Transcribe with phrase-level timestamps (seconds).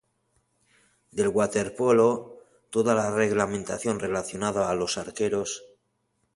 [1.17, 2.09] Del waterpolo
[2.71, 5.63] toda la reglamentación relacionada a los arqueros.